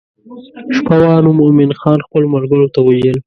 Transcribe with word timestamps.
شپه 0.77 0.95
وه 1.01 1.13
نو 1.23 1.29
مومن 1.39 1.69
خان 1.79 1.99
خپلو 2.07 2.25
ملګرو 2.35 2.71
ته 2.73 2.79
وویل. 2.83 3.17